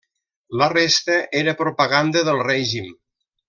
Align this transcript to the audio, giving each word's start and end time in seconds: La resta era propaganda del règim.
La 0.61 0.69
resta 0.73 1.19
era 1.41 1.55
propaganda 1.61 2.25
del 2.33 2.43
règim. 2.51 2.93